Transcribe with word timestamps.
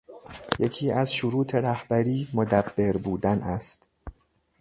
یکی 0.59 0.91
از 0.91 1.13
شروط 1.13 1.55
رهبری، 1.55 2.27
مدبّر 2.33 2.97
بودن 2.97 3.39
است 3.41 3.87